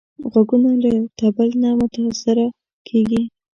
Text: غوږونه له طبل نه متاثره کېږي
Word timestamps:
غوږونه 0.31 0.69
له 0.83 0.91
طبل 1.19 1.49
نه 1.61 1.69
متاثره 1.79 2.47
کېږي 2.87 3.21